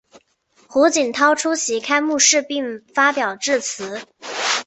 [0.67, 4.01] 胡锦涛出席开幕式并发表致辞。